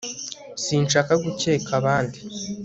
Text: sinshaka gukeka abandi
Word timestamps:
sinshaka 0.63 1.13
gukeka 1.23 1.71
abandi 1.79 2.19